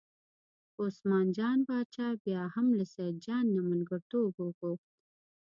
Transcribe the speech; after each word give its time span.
خو 0.73 0.81
عثمان 0.89 1.27
جان 1.37 1.59
باچا 1.67 2.07
بیا 2.23 2.43
هم 2.55 2.67
له 2.77 2.85
سیدجان 2.95 3.45
نه 3.55 3.61
ملګرتوب 3.69 4.29
وغوښت. 4.37 4.87